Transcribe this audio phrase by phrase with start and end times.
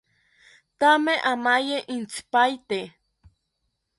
[0.79, 2.79] Thame amaye intzipaete